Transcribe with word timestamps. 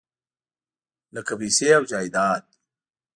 لکه 1.15 1.33
پیسې 1.39 1.67
او 1.77 1.83
جایداد. 1.91 2.43